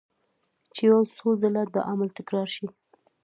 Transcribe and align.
چې 0.73 0.81
يو 0.91 0.99
څو 1.17 1.27
ځله 1.41 1.63
دا 1.73 1.81
عمل 1.91 2.09
تکرار 2.19 2.47
شي 2.55 2.67